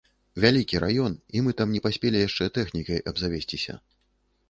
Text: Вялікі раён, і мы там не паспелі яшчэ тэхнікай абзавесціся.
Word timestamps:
Вялікі 0.45 0.79
раён, 0.83 1.17
і 1.35 1.45
мы 1.49 1.55
там 1.61 1.77
не 1.79 1.83
паспелі 1.85 2.25
яшчэ 2.27 2.51
тэхнікай 2.59 3.07
абзавесціся. 3.15 3.83